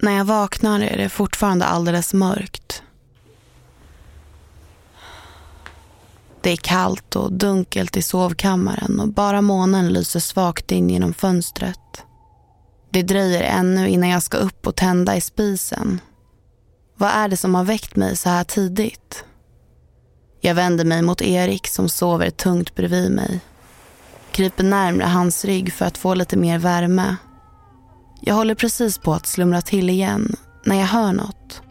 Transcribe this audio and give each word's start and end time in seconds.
När 0.00 0.12
jag 0.12 0.24
vaknar 0.24 0.80
är 0.80 0.96
det 0.96 1.08
fortfarande 1.08 1.64
alldeles 1.64 2.14
mörkt. 2.14 2.82
Det 6.40 6.50
är 6.50 6.56
kallt 6.56 7.16
och 7.16 7.32
dunkelt 7.32 7.96
i 7.96 8.02
sovkammaren 8.02 9.00
och 9.00 9.08
bara 9.08 9.42
månen 9.42 9.88
lyser 9.88 10.20
svagt 10.20 10.72
in 10.72 10.90
genom 10.90 11.14
fönstret. 11.14 12.04
Det 12.90 13.02
dröjer 13.02 13.42
ännu 13.42 13.88
innan 13.88 14.08
jag 14.08 14.22
ska 14.22 14.36
upp 14.36 14.66
och 14.66 14.76
tända 14.76 15.16
i 15.16 15.20
spisen. 15.20 16.00
Vad 16.96 17.10
är 17.10 17.28
det 17.28 17.36
som 17.36 17.54
har 17.54 17.64
väckt 17.64 17.96
mig 17.96 18.16
så 18.16 18.28
här 18.28 18.44
tidigt? 18.44 19.24
Jag 20.40 20.54
vänder 20.54 20.84
mig 20.84 21.02
mot 21.02 21.22
Erik 21.22 21.66
som 21.66 21.88
sover 21.88 22.30
tungt 22.30 22.74
bredvid 22.74 23.10
mig. 23.10 23.40
Kryper 24.30 24.64
närmre 24.64 25.06
hans 25.06 25.44
rygg 25.44 25.72
för 25.72 25.84
att 25.84 25.98
få 25.98 26.14
lite 26.14 26.36
mer 26.36 26.58
värme. 26.58 27.16
Jag 28.20 28.34
håller 28.34 28.54
precis 28.54 28.98
på 28.98 29.14
att 29.14 29.26
slumra 29.26 29.62
till 29.62 29.90
igen 29.90 30.36
när 30.64 30.76
jag 30.76 30.86
hör 30.86 31.12
något. 31.12 31.62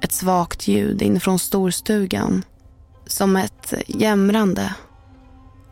Ett 0.00 0.12
svagt 0.12 0.68
ljud 0.68 1.02
inifrån 1.02 1.38
storstugan. 1.38 2.44
Som 3.06 3.36
ett 3.36 3.74
jämrande. 3.86 4.74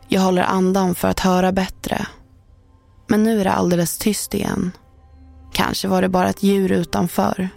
Jag 0.07 0.21
håller 0.21 0.43
andan 0.43 0.95
för 0.95 1.07
att 1.07 1.19
höra 1.19 1.51
bättre. 1.51 2.07
Men 3.07 3.23
nu 3.23 3.39
är 3.39 3.43
det 3.43 3.51
alldeles 3.51 3.97
tyst 3.97 4.33
igen. 4.33 4.71
Kanske 5.53 5.87
var 5.87 6.01
det 6.01 6.09
bara 6.09 6.29
ett 6.29 6.43
djur 6.43 6.71
utanför. 6.71 7.49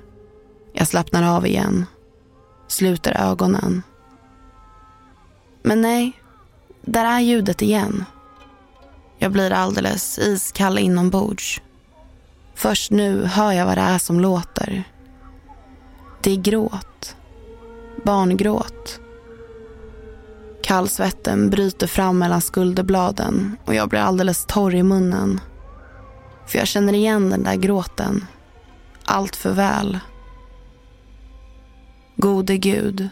Jag 0.72 0.88
slappnar 0.88 1.36
av 1.36 1.46
igen. 1.46 1.86
Sluter 2.68 3.12
ögonen. 3.30 3.82
Men 5.62 5.80
nej, 5.80 6.12
där 6.82 7.04
är 7.04 7.20
ljudet 7.20 7.62
igen. 7.62 8.04
Jag 9.18 9.32
blir 9.32 9.50
alldeles 9.50 10.18
iskall 10.18 10.78
inombords. 10.78 11.60
Först 12.56 12.90
nu 12.90 13.24
hör 13.24 13.52
jag 13.52 13.66
vad 13.66 13.78
det 13.78 13.82
är 13.82 13.98
som 13.98 14.20
låter. 14.20 14.84
Det 16.22 16.30
är 16.30 16.36
gråt. 16.36 17.16
Barngråt. 18.04 19.00
Kallsvetten 20.62 21.50
bryter 21.50 21.86
fram 21.86 22.18
mellan 22.18 22.40
skulderbladen 22.40 23.56
och 23.64 23.74
jag 23.74 23.88
blir 23.88 24.00
alldeles 24.00 24.46
torr 24.46 24.74
i 24.74 24.82
munnen. 24.82 25.40
För 26.46 26.58
jag 26.58 26.68
känner 26.68 26.92
igen 26.92 27.30
den 27.30 27.42
där 27.42 27.56
gråten. 27.56 28.26
Allt 29.04 29.36
för 29.36 29.52
väl. 29.52 29.98
Gode 32.16 32.56
Gud, 32.56 33.08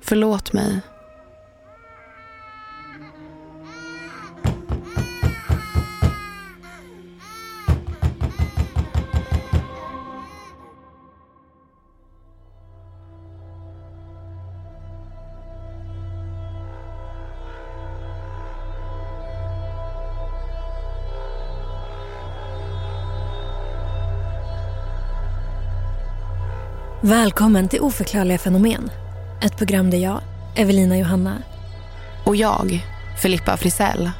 förlåt 0.00 0.52
mig. 0.52 0.80
Välkommen 27.02 27.68
till 27.68 27.80
Oförklarliga 27.80 28.38
fenomen. 28.38 28.90
Ett 29.42 29.56
program 29.56 29.90
där 29.90 29.98
jag, 29.98 30.20
Evelina 30.56 30.98
Johanna 30.98 31.42
och 32.26 32.36
jag, 32.36 32.86
Filippa 33.22 33.56
Frisell, 33.56 34.10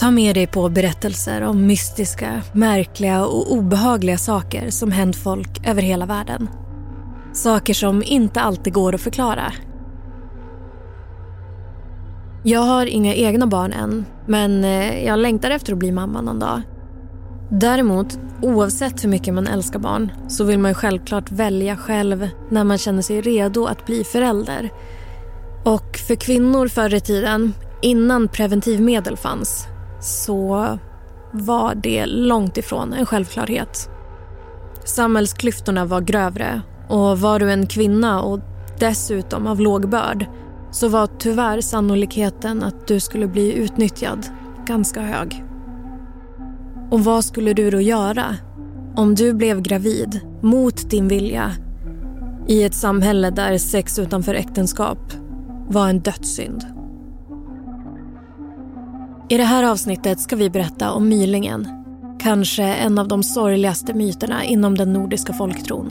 tar 0.00 0.10
med 0.10 0.36
dig 0.36 0.46
på 0.46 0.68
berättelser 0.68 1.42
om 1.42 1.66
mystiska, 1.66 2.42
märkliga 2.52 3.24
och 3.26 3.52
obehagliga 3.52 4.18
saker 4.18 4.70
som 4.70 4.92
hänt 4.92 5.16
folk 5.16 5.66
över 5.66 5.82
hela 5.82 6.06
världen. 6.06 6.48
Saker 7.32 7.74
som 7.74 8.02
inte 8.02 8.40
alltid 8.40 8.72
går 8.72 8.94
att 8.94 9.00
förklara. 9.00 9.52
Jag 12.44 12.60
har 12.60 12.86
inga 12.86 13.14
egna 13.14 13.46
barn 13.46 13.72
än, 13.72 14.04
men 14.26 14.64
eh, 14.64 15.04
jag 15.04 15.18
längtar 15.18 15.50
efter 15.50 15.72
att 15.72 15.78
bli 15.78 15.92
mamma 15.92 16.20
någon 16.20 16.38
dag. 16.38 16.62
Däremot, 17.54 18.18
oavsett 18.42 19.04
hur 19.04 19.08
mycket 19.08 19.34
man 19.34 19.46
älskar 19.46 19.78
barn 19.78 20.12
så 20.28 20.44
vill 20.44 20.58
man 20.58 20.70
ju 20.70 20.74
självklart 20.74 21.32
välja 21.32 21.76
själv 21.76 22.28
när 22.50 22.64
man 22.64 22.78
känner 22.78 23.02
sig 23.02 23.20
redo 23.20 23.66
att 23.66 23.86
bli 23.86 24.04
förälder. 24.04 24.70
Och 25.64 25.96
för 26.08 26.14
kvinnor 26.14 26.68
förr 26.68 26.94
i 26.94 27.00
tiden, 27.00 27.54
innan 27.82 28.28
preventivmedel 28.28 29.16
fanns, 29.16 29.66
så 30.00 30.78
var 31.32 31.74
det 31.74 32.06
långt 32.06 32.56
ifrån 32.56 32.92
en 32.92 33.06
självklarhet. 33.06 33.88
Samhällsklyftorna 34.84 35.84
var 35.84 36.00
grövre 36.00 36.62
och 36.88 37.20
var 37.20 37.38
du 37.38 37.52
en 37.52 37.66
kvinna 37.66 38.22
och 38.22 38.40
dessutom 38.78 39.46
av 39.46 39.60
låg 39.60 39.88
börd 39.88 40.26
så 40.70 40.88
var 40.88 41.08
tyvärr 41.18 41.60
sannolikheten 41.60 42.62
att 42.62 42.86
du 42.86 43.00
skulle 43.00 43.26
bli 43.26 43.52
utnyttjad 43.52 44.26
ganska 44.66 45.00
hög. 45.00 45.51
Och 46.92 47.04
vad 47.04 47.24
skulle 47.24 47.52
du 47.52 47.70
då 47.70 47.80
göra 47.80 48.36
om 48.96 49.14
du 49.14 49.34
blev 49.34 49.62
gravid 49.62 50.20
mot 50.40 50.90
din 50.90 51.08
vilja 51.08 51.50
i 52.48 52.62
ett 52.62 52.74
samhälle 52.74 53.30
där 53.30 53.58
sex 53.58 53.98
utanför 53.98 54.34
äktenskap 54.34 54.98
var 55.68 55.88
en 55.88 56.00
dödssynd? 56.00 56.64
I 59.28 59.36
det 59.36 59.44
här 59.44 59.64
avsnittet 59.64 60.20
ska 60.20 60.36
vi 60.36 60.50
berätta 60.50 60.92
om 60.92 61.08
mylingen. 61.08 61.68
Kanske 62.20 62.64
en 62.64 62.98
av 62.98 63.08
de 63.08 63.22
sorgligaste 63.22 63.94
myterna 63.94 64.44
inom 64.44 64.78
den 64.78 64.92
nordiska 64.92 65.32
folktron. 65.32 65.90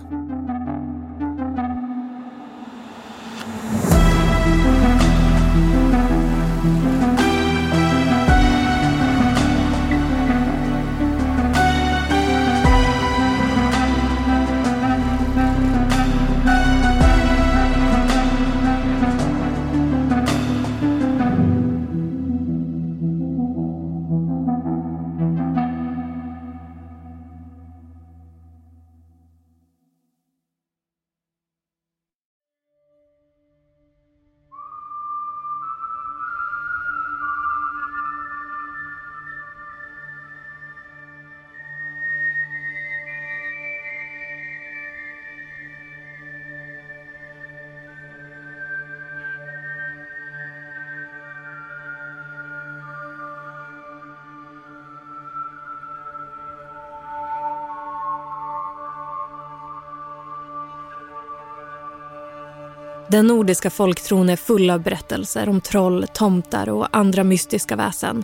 Den 63.12 63.28
nordiska 63.28 63.70
folktron 63.70 64.30
är 64.30 64.36
full 64.36 64.70
av 64.70 64.82
berättelser 64.82 65.50
om 65.50 65.62
troll, 65.62 66.06
tomtar 66.14 66.70
och 66.70 66.88
andra 66.92 67.24
mystiska 67.24 67.76
väsen. 67.76 68.24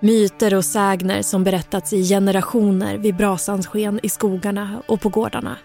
Myter 0.00 0.54
och 0.54 0.64
sägner 0.64 1.22
som 1.22 1.44
berättats 1.44 1.92
i 1.92 2.08
generationer 2.08 2.98
vid 2.98 3.16
brasans 3.16 3.66
sken 3.66 4.00
i 4.02 4.08
skogarna 4.08 4.82
och 4.88 5.00
på 5.00 5.08
gårdarna. 5.08 5.56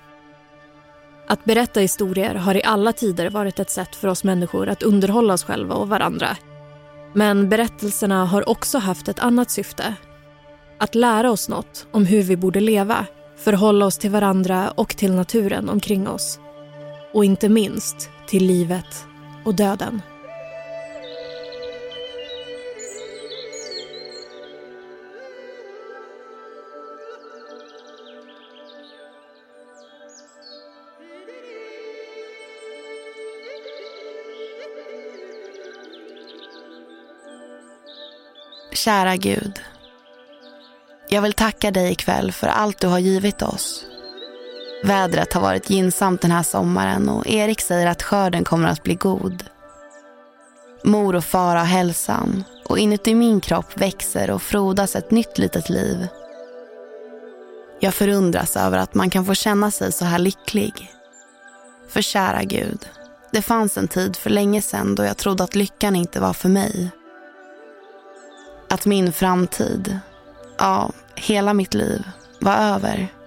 Att 1.28 1.46
berätta 1.46 1.80
historier 1.80 2.36
har 2.36 2.56
i 2.56 2.64
alla 2.64 2.94
tider 2.94 3.30
varit 3.30 3.60
ett 3.60 3.70
sätt 3.70 3.96
för 3.96 4.08
oss 4.08 4.24
människor 4.24 4.70
att 4.70 4.84
underhålla 4.84 5.34
oss 5.34 5.44
själva 5.44 5.76
och 5.76 5.90
varandra. 5.90 6.38
Men 7.14 7.50
berättelserna 7.50 8.26
har 8.26 8.50
också 8.50 8.78
haft 8.78 9.08
ett 9.08 9.20
annat 9.20 9.52
syfte. 9.52 9.96
Att 10.80 10.96
lära 10.96 11.32
oss 11.32 11.50
något 11.50 11.88
om 11.92 12.06
hur 12.06 12.24
vi 12.24 12.38
borde 12.38 12.60
leva, 12.60 13.06
förhålla 13.38 13.86
oss 13.86 13.98
till 13.98 14.12
varandra 14.12 14.72
och 14.72 14.98
till 14.98 15.12
naturen 15.14 15.70
omkring 15.70 16.08
oss. 16.08 16.40
Och 17.14 17.26
inte 17.26 17.50
minst 17.50 18.10
till 18.28 18.46
livet 18.46 19.06
och 19.46 19.56
döden. 19.56 20.02
Kära 38.74 39.16
Gud. 39.16 39.60
Jag 41.10 41.22
vill 41.22 41.34
tacka 41.34 41.72
dig 41.72 41.92
ikväll 41.92 42.32
för 42.32 42.48
allt 42.48 42.80
du 42.80 42.88
har 42.88 43.00
givit 43.00 43.42
oss. 43.42 43.91
Vädret 44.84 45.34
har 45.34 45.42
varit 45.42 45.70
gynnsamt 45.70 46.22
den 46.22 46.32
här 46.32 46.44
sommaren 46.44 47.10
och 47.10 47.28
Erik 47.28 47.62
säger 47.62 47.88
att 47.88 48.04
skörden 48.04 48.44
kommer 48.44 48.68
att 48.70 48.84
bli 48.84 48.96
god. 48.96 49.44
Mor 50.84 51.16
och 51.16 51.24
far 51.24 51.56
har 51.56 51.66
hälsan 51.66 52.44
och 52.66 52.80
inuti 52.80 53.16
min 53.16 53.40
kropp 53.42 53.78
växer 53.78 54.32
och 54.32 54.42
frodas 54.42 54.96
ett 54.96 55.12
nytt 55.12 55.38
litet 55.38 55.70
liv. 55.70 56.08
Jag 57.80 57.94
förundras 57.94 58.58
över 58.58 58.78
att 58.78 58.94
man 58.94 59.10
kan 59.10 59.26
få 59.26 59.34
känna 59.34 59.72
sig 59.72 59.92
så 59.92 60.06
här 60.06 60.20
lycklig. 60.20 60.92
För 61.90 62.02
kära 62.02 62.44
Gud, 62.44 62.90
det 63.32 63.42
fanns 63.42 63.78
en 63.78 63.88
tid 63.88 64.16
för 64.16 64.30
länge 64.30 64.62
sedan 64.62 64.96
då 64.96 65.04
jag 65.04 65.18
trodde 65.18 65.44
att 65.44 65.56
lyckan 65.56 65.96
inte 65.96 66.20
var 66.20 66.34
för 66.34 66.50
mig. 66.50 66.90
Att 68.70 68.86
min 68.86 69.14
framtid, 69.14 70.00
ja, 70.58 70.92
hela 71.16 71.54
mitt 71.54 71.74
liv, 71.74 72.04
var 72.40 72.56
över. 72.56 73.21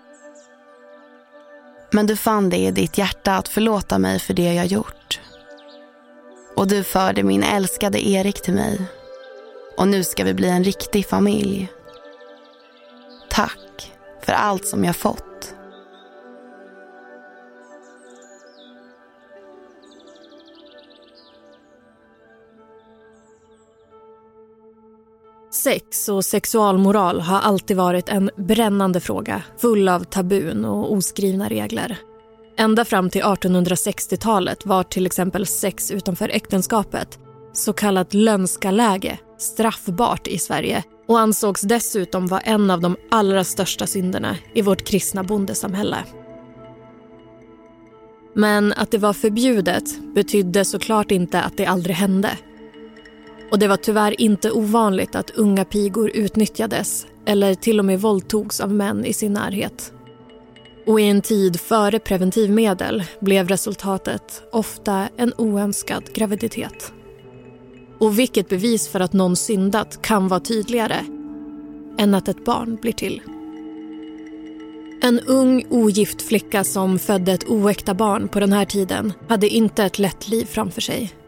Men 1.94 2.06
du 2.06 2.16
fann 2.16 2.50
det 2.50 2.56
i 2.56 2.70
ditt 2.70 2.98
hjärta 2.98 3.36
att 3.36 3.48
förlåta 3.48 3.98
mig 3.98 4.18
för 4.18 4.34
det 4.34 4.54
jag 4.54 4.66
gjort. 4.66 5.20
Och 6.56 6.68
du 6.68 6.84
förde 6.84 7.22
min 7.22 7.42
älskade 7.42 8.08
Erik 8.08 8.42
till 8.42 8.54
mig. 8.54 8.80
Och 9.76 9.88
nu 9.88 10.04
ska 10.04 10.24
vi 10.24 10.34
bli 10.34 10.48
en 10.48 10.64
riktig 10.64 11.06
familj. 11.06 11.68
Tack 13.30 13.92
för 14.22 14.32
allt 14.32 14.66
som 14.66 14.84
jag 14.84 14.96
fått. 14.96 15.53
Sex 25.54 26.08
och 26.08 26.24
sexualmoral 26.24 27.20
har 27.20 27.40
alltid 27.40 27.76
varit 27.76 28.08
en 28.08 28.30
brännande 28.36 29.00
fråga 29.00 29.42
full 29.58 29.88
av 29.88 30.04
tabun 30.04 30.64
och 30.64 30.92
oskrivna 30.92 31.48
regler. 31.48 31.98
Ända 32.56 32.84
fram 32.84 33.10
till 33.10 33.22
1860-talet 33.22 34.66
var 34.66 34.82
till 34.82 35.06
exempel 35.06 35.46
sex 35.46 35.90
utanför 35.90 36.28
äktenskapet, 36.28 37.18
så 37.52 37.72
kallat 37.72 38.14
lönskaläge, 38.14 39.18
straffbart 39.38 40.26
i 40.26 40.38
Sverige 40.38 40.82
och 41.08 41.20
ansågs 41.20 41.60
dessutom 41.60 42.26
vara 42.26 42.40
en 42.40 42.70
av 42.70 42.80
de 42.80 42.96
allra 43.10 43.44
största 43.44 43.86
synderna 43.86 44.36
i 44.54 44.62
vårt 44.62 44.84
kristna 44.84 45.24
bondesamhälle. 45.24 45.96
Men 48.34 48.72
att 48.72 48.90
det 48.90 48.98
var 48.98 49.12
förbjudet 49.12 50.14
betydde 50.14 50.64
såklart 50.64 51.10
inte 51.10 51.42
att 51.42 51.56
det 51.56 51.66
aldrig 51.66 51.96
hände. 51.96 52.38
Och 53.54 53.60
det 53.60 53.68
var 53.68 53.76
tyvärr 53.76 54.20
inte 54.20 54.50
ovanligt 54.50 55.14
att 55.14 55.30
unga 55.30 55.64
pigor 55.64 56.10
utnyttjades 56.14 57.06
eller 57.26 57.54
till 57.54 57.78
och 57.78 57.84
med 57.84 58.00
våldtogs 58.00 58.60
av 58.60 58.72
män 58.72 59.04
i 59.04 59.12
sin 59.12 59.32
närhet. 59.32 59.92
Och 60.86 61.00
i 61.00 61.04
en 61.04 61.22
tid 61.22 61.60
före 61.60 61.98
preventivmedel 61.98 63.04
blev 63.20 63.48
resultatet 63.48 64.42
ofta 64.52 65.08
en 65.16 65.32
oönskad 65.38 66.04
graviditet. 66.14 66.92
Och 67.98 68.18
vilket 68.18 68.48
bevis 68.48 68.88
för 68.88 69.00
att 69.00 69.12
någon 69.12 69.36
syndat 69.36 70.02
kan 70.02 70.28
vara 70.28 70.40
tydligare 70.40 71.04
än 71.98 72.14
att 72.14 72.28
ett 72.28 72.44
barn 72.44 72.78
blir 72.82 72.92
till. 72.92 73.22
En 75.02 75.20
ung 75.20 75.64
ogift 75.70 76.22
flicka 76.22 76.64
som 76.64 76.98
födde 76.98 77.32
ett 77.32 77.48
oäkta 77.48 77.94
barn 77.94 78.28
på 78.28 78.40
den 78.40 78.52
här 78.52 78.64
tiden 78.64 79.12
hade 79.28 79.48
inte 79.48 79.84
ett 79.84 79.98
lätt 79.98 80.28
liv 80.28 80.44
framför 80.44 80.80
sig. 80.80 81.23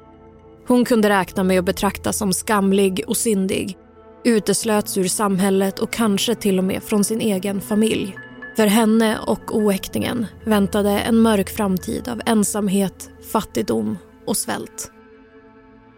Hon 0.69 0.85
kunde 0.85 1.09
räkna 1.09 1.45
med 1.45 1.59
att 1.59 1.65
betraktas 1.65 2.19
som 2.19 2.33
skamlig 2.33 3.05
och 3.07 3.17
syndig 3.17 3.77
uteslöts 4.25 4.99
ur 4.99 5.09
samhället 5.09 5.79
och 5.79 5.93
kanske 5.93 6.35
till 6.35 6.59
och 6.59 6.65
med 6.65 6.83
från 6.83 7.05
sin 7.05 7.21
egen 7.21 7.61
familj. 7.61 8.17
För 8.57 8.67
henne 8.67 9.19
och 9.19 9.57
oäktingen 9.57 10.27
väntade 10.45 10.91
en 10.91 11.19
mörk 11.19 11.51
framtid 11.51 12.09
av 12.09 12.21
ensamhet, 12.27 13.11
fattigdom 13.33 13.99
och 14.27 14.37
svält. 14.37 14.93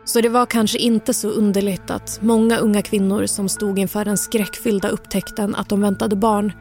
Så 0.05 0.21
det 0.21 0.29
var 0.29 0.47
kanske 0.47 0.79
inte 0.79 1.15
så 1.15 1.29
underligt 1.29 1.91
att 1.91 2.19
många 2.23 2.59
unga 2.59 2.83
kvinnor 2.83 3.27
som 3.27 3.49
stod 3.49 3.79
inför 3.79 4.05
den 4.05 4.19
skräckfyllda 4.19 4.89
upptäckten 4.89 5.55
att 5.55 5.69
de 5.69 5.81
väntade 5.81 6.17
barn 6.17 6.53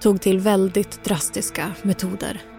tog 0.00 0.20
till 0.20 0.38
väldigt 0.38 1.04
drastiska 1.04 1.72
metoder. 1.82 2.51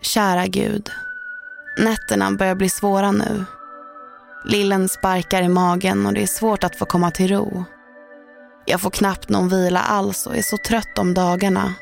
Kära 0.00 0.46
Gud, 0.46 0.90
nätterna 1.78 2.32
börjar 2.32 2.54
bli 2.54 2.68
svåra 2.68 3.12
nu. 3.12 3.44
Lillen 4.44 4.88
sparkar 4.88 5.42
i 5.42 5.48
magen 5.48 6.06
och 6.06 6.12
det 6.12 6.22
är 6.22 6.26
svårt 6.26 6.64
att 6.64 6.76
få 6.76 6.84
komma 6.84 7.10
till 7.10 7.28
ro. 7.28 7.64
Jag 8.64 8.80
får 8.80 8.90
knappt 8.90 9.28
någon 9.28 9.48
vila 9.48 9.80
alls 9.80 10.26
och 10.26 10.36
är 10.36 10.42
så 10.42 10.56
trött 10.56 10.98
om 10.98 11.14
dagarna. 11.14 11.74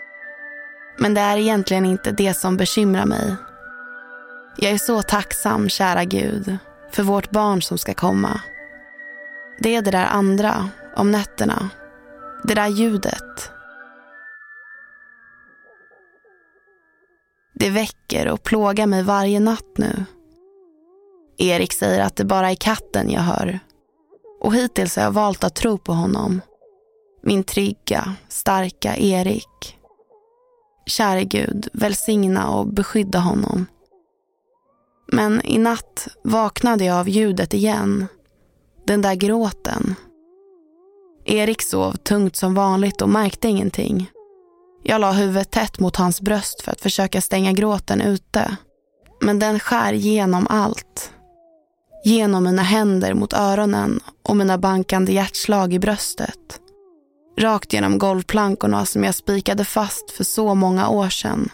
Men 0.99 1.15
det 1.15 1.21
är 1.21 1.37
egentligen 1.37 1.87
inte 1.87 2.13
det 2.13 2.35
som 2.35 2.57
bekymrar 2.57 3.07
mig. 3.07 3.37
Jag 4.57 4.73
är 4.73 4.79
så 4.79 5.03
tacksam, 5.03 5.69
kära 5.69 6.05
Gud, 6.05 6.59
för 6.91 7.03
vårt 7.03 7.31
barn 7.31 7.63
som 7.63 7.79
ska 7.79 7.95
komma. 7.95 8.41
Det 9.59 9.77
är 9.77 9.83
det 9.83 9.91
där 9.91 10.07
andra, 10.07 10.69
om 10.97 11.11
nätterna. 11.11 11.71
Det 12.45 12.55
där 12.55 12.69
ljudet. 12.69 13.51
Det 17.59 17.71
väcker 17.71 18.29
och 18.29 18.43
plågar 18.43 18.87
mig 18.87 19.03
varje 19.03 19.41
natt 19.41 19.79
nu. 19.79 20.05
Erik 21.39 21.73
säger 21.73 22.01
att 22.01 22.17
det 22.17 22.25
bara 22.25 22.51
är 22.51 22.55
katten 22.55 23.11
jag 23.11 23.21
hör. 23.21 23.59
Och 24.41 24.55
hittills 24.55 24.97
har 24.97 25.03
jag 25.03 25.11
valt 25.11 25.45
att 25.45 25.55
tro 25.55 25.79
på 25.79 25.93
honom. 25.93 26.41
Min 27.23 27.45
trygga, 27.45 28.15
starka 28.29 28.97
Erik. 28.97 29.79
Käre 30.87 31.25
Gud, 31.25 31.69
välsigna 31.73 32.51
och 32.51 32.67
beskydda 32.67 33.19
honom. 33.19 33.67
Men 35.13 35.47
i 35.47 35.59
natt 35.59 36.09
vaknade 36.25 36.85
jag 36.85 36.97
av 36.97 37.09
ljudet 37.09 37.55
igen. 37.55 38.07
Den 38.87 39.03
där 39.03 39.15
gråten. 39.15 39.95
Erik 41.25 41.63
sov 41.63 41.93
tungt 41.93 42.37
som 42.37 42.55
vanligt 42.55 43.03
och 43.03 43.09
märkte 43.09 43.49
ingenting. 43.49 44.11
Jag 44.89 45.01
la 45.01 45.13
huvudet 45.13 45.51
tätt 45.51 45.81
mot 45.81 45.97
hans 45.97 46.21
bröst 46.21 46.63
för 46.63 46.73
att 46.73 46.81
försöka 46.81 47.21
stänga 47.21 47.53
gråten 47.53 48.01
ute. 48.01 48.57
Men 49.21 49.39
den 49.39 49.61
skär 49.61 49.93
genom 49.93 50.47
allt. 50.51 51.11
Genom 52.05 52.45
mina 52.45 52.63
händer 52.63 53.15
mot 53.15 53.33
öronen 53.33 54.01
och 54.23 54.37
mina 54.37 54.59
bankande 54.59 55.13
hjärtslag 55.13 55.75
i 55.75 55.79
bröstet. 55.79 56.61
Rakt 57.39 57.73
genom 57.73 57.99
golvplankorna 57.99 58.87
som 58.87 59.05
jag 59.05 59.15
spikade 59.15 59.65
fast 59.65 60.11
för 60.11 60.25
så 60.25 60.55
många 60.55 60.89
år 60.89 61.09
sedan. 61.09 61.49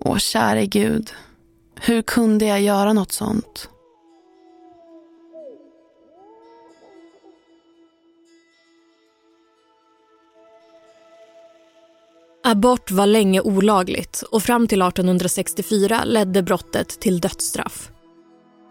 Åh, 0.00 0.18
käre 0.18 0.66
Gud. 0.66 1.10
Hur 1.80 2.02
kunde 2.02 2.46
jag 2.46 2.60
göra 2.60 2.92
något 2.92 3.12
sånt? 3.12 3.68
Abort 12.48 12.90
var 12.90 13.06
länge 13.06 13.40
olagligt 13.40 14.22
och 14.30 14.42
fram 14.42 14.68
till 14.68 14.82
1864 14.82 16.04
ledde 16.04 16.42
brottet 16.42 16.88
till 16.88 17.20
dödsstraff. 17.20 17.90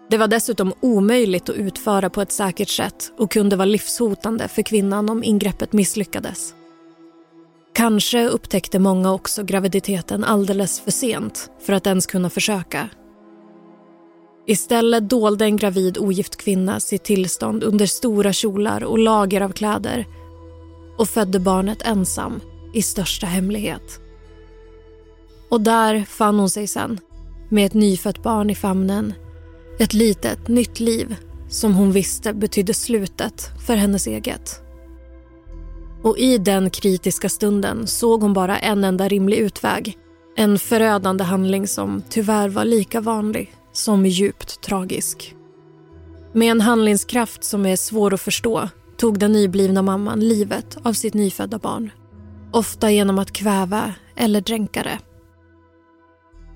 Det 0.10 0.17
var 0.17 0.27
dessutom 0.27 0.74
omöjligt 0.79 1.50
att 1.50 1.55
utföra 1.55 2.10
på 2.10 2.22
ett 2.22 2.32
säkert 2.32 2.70
sätt 2.70 3.12
och 3.17 3.32
kunde 3.32 3.55
vara 3.55 3.65
livshotande 3.65 4.48
för 4.48 4.62
kvinnan 4.62 5.10
om 5.10 5.24
ingreppet 5.24 5.74
misslyckades. 5.74 6.53
Kanske 7.74 8.27
upptäckte 8.27 8.79
många 8.79 9.13
också 9.13 9.44
graviditeten 9.44 10.24
alldeles 10.24 10.79
för 10.79 10.91
sent 10.91 11.50
för 11.60 11.74
att 11.74 11.88
ens 11.88 12.05
kunna 12.05 12.29
försöka. 12.29 12.89
Istället 14.48 15.10
dolde 15.10 15.46
en 15.46 15.58
gravid 15.58 15.98
ogift 15.98 16.36
kvinna 16.36 16.79
sitt 16.79 17.03
tillstånd 17.03 17.63
under 17.63 17.86
stora 17.86 18.34
kjolar 18.34 18.84
och 18.84 19.00
lager 19.00 19.41
av 19.41 19.50
kläder 19.50 20.05
och 20.98 21.08
födde 21.08 21.39
barnet 21.39 21.82
ensam 21.82 22.41
i 22.75 22.82
största 22.82 23.27
hemlighet. 23.27 24.00
Och 25.50 25.62
där 25.62 26.05
fann 26.05 26.39
hon 26.39 26.50
sig 26.50 26.67
sen, 26.67 27.00
med 27.50 27.65
ett 27.65 27.74
nyfött 27.74 28.24
barn 28.24 28.50
i 28.50 28.55
famnen. 28.55 29.13
Ett 29.79 29.94
litet, 29.94 30.48
nytt 30.48 30.79
liv 30.79 31.15
som 31.50 31.74
hon 31.74 31.91
visste 31.91 32.34
betydde 32.34 32.74
slutet 32.74 33.50
för 33.67 33.75
hennes 33.75 34.08
eget. 34.08 34.62
Och 36.03 36.17
i 36.17 36.38
den 36.38 36.70
kritiska 36.70 37.29
stunden 37.29 37.88
såg 37.88 38.22
hon 38.22 38.34
bara 38.34 38.58
en 38.58 38.84
enda 38.84 39.08
rimlig 39.08 39.38
utväg. 39.38 39.98
En 40.38 40.60
förödande 40.60 41.24
handling 41.24 41.67
som 41.67 42.03
tyvärr 42.10 42.50
var 42.50 42.65
lika 42.65 43.01
vanlig 43.01 43.53
som 43.74 44.05
djupt 44.05 44.62
tragisk. 44.62 45.36
Med 46.34 46.51
en 46.51 46.62
handlingskraft 46.62 47.44
som 47.44 47.65
är 47.65 47.75
svår 47.75 48.13
att 48.13 48.22
förstå 48.22 48.70
tog 48.98 49.20
den 49.20 49.32
nyblivna 49.32 49.82
mamman 49.82 50.20
livet 50.20 50.77
av 50.84 50.94
sitt 50.94 51.13
nyfödda 51.13 51.58
barn 51.58 51.91
ofta 52.56 52.92
genom 52.92 53.20
att 53.20 53.32
kväva 53.32 53.94
eller 54.16 54.42
dränka 54.42 54.84
det. 54.84 55.00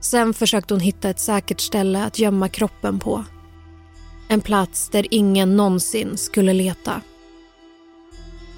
Sen 0.01 0.33
försökte 0.33 0.73
hon 0.73 0.81
hitta 0.81 1.09
ett 1.09 1.19
säkert 1.19 1.59
ställe 1.59 2.03
att 2.03 2.19
gömma 2.19 2.49
kroppen 2.49 2.99
på. 2.99 3.23
En 4.27 4.41
plats 4.41 4.89
där 4.89 5.07
ingen 5.11 5.57
någonsin 5.57 6.17
skulle 6.17 6.53
leta. 6.53 7.01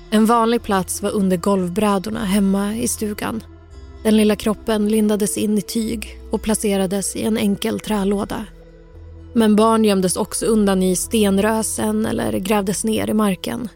En 0.10 0.26
vanlig 0.26 0.64
plats 0.64 1.02
var 1.02 1.10
under 1.10 1.38
golvbrädorna 1.38 2.26
hemma 2.26 2.76
i 2.76 2.88
stugan. 2.88 3.44
Den 4.04 4.18
lilla 4.18 4.36
kroppen 4.36 4.88
lindades 4.88 5.38
in 5.38 5.58
i 5.58 5.62
tyg 5.62 6.20
och 6.32 6.42
placerades 6.42 7.16
i 7.16 7.24
en 7.24 7.38
enkel 7.38 7.80
trälåda. 7.80 8.46
Men 9.34 9.56
barn 9.56 9.86
gömdes 9.86 10.16
också 10.16 10.46
undan 10.46 10.84
i 10.84 10.96
stenrösen 10.96 12.06
eller 12.06 12.40
grävdes 12.40 12.84
ner 12.84 13.10
i 13.10 13.14
marken. 13.14 13.70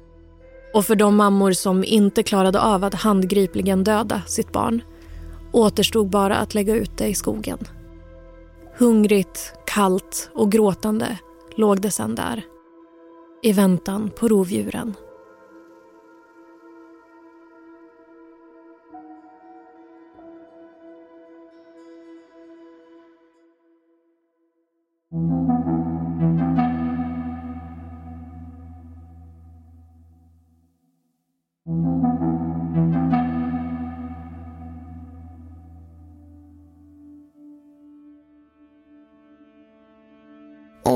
Och 0.75 0.85
för 0.85 0.95
de 0.95 1.15
mammor 1.15 1.51
som 1.51 1.83
inte 1.83 2.23
klarade 2.23 2.61
av 2.61 2.83
att 2.83 2.93
handgripligen 2.93 3.83
döda 3.83 4.21
sitt 4.27 4.51
barn 4.51 4.81
återstod 5.51 6.09
bara 6.09 6.35
att 6.37 6.53
lägga 6.53 6.75
ut 6.75 6.97
det 6.97 7.07
i 7.07 7.13
skogen. 7.13 7.57
Hungrigt, 8.77 9.53
kallt 9.65 10.29
och 10.33 10.51
gråtande 10.51 11.19
låg 11.55 11.81
det 11.81 11.91
sen 11.91 12.15
där. 12.15 12.45
I 13.41 13.53
väntan 13.53 14.09
på 14.19 14.27
rovdjuren. 14.27 14.93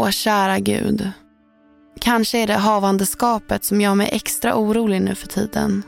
Åh, 0.09 0.13
kära 0.13 0.59
Gud. 0.59 1.11
Kanske 1.99 2.37
är 2.37 2.47
det 2.47 2.53
havandeskapet 2.53 3.63
som 3.63 3.81
gör 3.81 3.95
mig 3.95 4.09
extra 4.11 4.55
orolig 4.55 5.01
nu 5.01 5.15
för 5.15 5.27
tiden. 5.27 5.83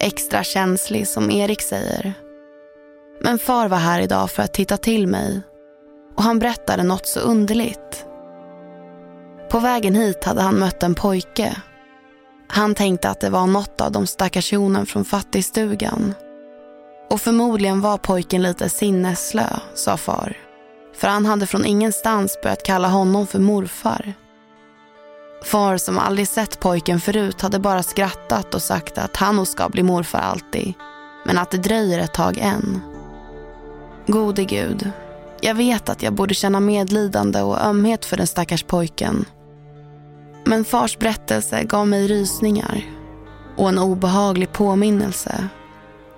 Extra 0.00 0.44
känslig, 0.44 1.08
som 1.08 1.30
Erik 1.30 1.62
säger. 1.62 2.12
Men 3.22 3.38
far 3.38 3.68
var 3.68 3.78
här 3.78 4.00
idag 4.00 4.30
för 4.30 4.42
att 4.42 4.54
titta 4.54 4.76
till 4.76 5.06
mig 5.06 5.40
och 6.16 6.22
han 6.22 6.38
berättade 6.38 6.82
något 6.82 7.06
så 7.06 7.20
underligt. 7.20 8.06
På 9.50 9.58
vägen 9.58 9.94
hit 9.94 10.24
hade 10.24 10.40
han 10.42 10.58
mött 10.58 10.82
en 10.82 10.94
pojke. 10.94 11.56
Han 12.48 12.74
tänkte 12.74 13.10
att 13.10 13.20
det 13.20 13.30
var 13.30 13.46
något 13.46 13.80
av 13.80 13.92
de 13.92 14.06
stackars 14.06 14.52
hjonen 14.52 14.86
från 14.86 15.04
fattigstugan. 15.04 16.14
Och 17.10 17.20
förmodligen 17.20 17.80
var 17.80 17.98
pojken 17.98 18.42
lite 18.42 18.68
sinnesslö, 18.68 19.48
sa 19.74 19.96
far. 19.96 20.45
För 20.96 21.08
han 21.08 21.26
hade 21.26 21.46
från 21.46 21.64
ingenstans 21.64 22.38
börjat 22.42 22.62
kalla 22.62 22.88
honom 22.88 23.26
för 23.26 23.38
morfar. 23.38 24.14
Far 25.44 25.76
som 25.76 25.98
aldrig 25.98 26.28
sett 26.28 26.60
pojken 26.60 27.00
förut 27.00 27.40
hade 27.40 27.58
bara 27.58 27.82
skrattat 27.82 28.54
och 28.54 28.62
sagt 28.62 28.98
att 28.98 29.16
han 29.16 29.36
nog 29.36 29.46
ska 29.46 29.68
bli 29.68 29.82
morfar 29.82 30.18
alltid. 30.18 30.74
Men 31.24 31.38
att 31.38 31.50
det 31.50 31.58
dröjer 31.58 31.98
ett 31.98 32.14
tag 32.14 32.38
än. 32.38 32.80
Gode 34.06 34.44
Gud, 34.44 34.90
jag 35.40 35.54
vet 35.54 35.88
att 35.88 36.02
jag 36.02 36.12
borde 36.12 36.34
känna 36.34 36.60
medlidande 36.60 37.42
och 37.42 37.64
ömhet 37.64 38.04
för 38.04 38.16
den 38.16 38.26
stackars 38.26 38.62
pojken. 38.62 39.24
Men 40.44 40.64
fars 40.64 40.98
berättelse 40.98 41.64
gav 41.64 41.88
mig 41.88 42.06
rysningar 42.06 42.82
och 43.56 43.68
en 43.68 43.78
obehaglig 43.78 44.52
påminnelse 44.52 45.48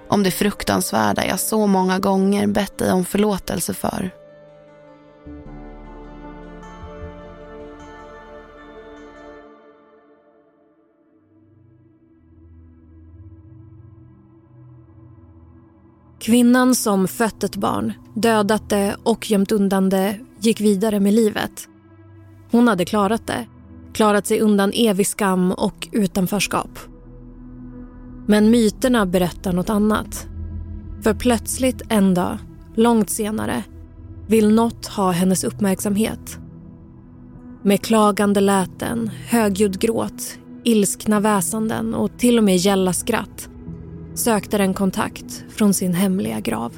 om 0.09 0.23
det 0.23 0.31
fruktansvärda 0.31 1.27
jag 1.27 1.41
så 1.41 1.67
många 1.67 1.99
gånger 1.99 2.47
bett 2.47 2.79
dig 2.79 2.93
om 2.93 3.05
förlåtelse 3.05 3.75
för. 3.75 4.11
Kvinnan 16.29 16.75
som 16.75 17.09
fött 17.09 17.45
ett 17.45 17.57
barn, 17.57 17.93
dödat 18.15 18.69
det 18.69 18.97
och 19.03 19.31
gömt 19.31 19.53
undan 19.53 19.89
det 19.89 20.19
gick 20.41 20.61
vidare 20.61 21.01
med 21.01 21.15
livet. 21.15 21.69
Hon 22.51 22.69
hade 22.69 22.85
klarat 22.85 23.27
det. 23.27 23.47
Klarat 23.93 24.27
sig 24.27 24.41
undan 24.41 24.73
evig 24.75 25.07
skam 25.07 25.53
och 25.53 25.89
utanförskap. 25.93 26.79
Men 28.27 28.51
myterna 28.51 29.07
berättar 29.07 29.53
något 29.53 29.71
annat. 29.71 30.27
För 31.03 31.15
plötsligt 31.15 31.83
en 31.89 32.15
dag, 32.15 32.39
långt 32.75 33.11
senare, 33.11 33.65
vill 34.27 34.55
något 34.55 34.87
ha 34.87 35.11
hennes 35.11 35.45
uppmärksamhet. 35.45 36.39
Med 37.63 37.81
klagande 37.81 38.41
läten, 38.41 39.11
högljudd 39.29 39.81
gråt, 39.81 40.39
ilskna 40.65 41.21
väsanden 41.21 41.95
och 41.95 42.19
till 42.19 42.39
och 42.39 42.45
med 42.45 42.57
gälla 42.57 42.93
skratt 42.93 43.49
sökte 44.19 44.59
den 44.59 44.75
kontakt 44.75 45.45
från 45.49 45.75
sin 45.75 45.95
hemliga 45.95 46.41
grav. 46.41 46.73